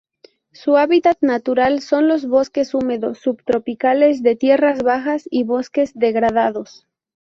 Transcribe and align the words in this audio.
Su 0.51 0.77
hábitat 0.77 1.21
natural 1.21 1.79
son 1.81 2.07
los 2.07 2.25
bosques 2.27 2.73
húmedos 2.73 3.19
subtropicales 3.19 4.23
de 4.23 4.35
tierras 4.35 4.81
bajas 4.81 5.27
y 5.29 5.43
bosques 5.43 5.91
degradados. 5.93 6.87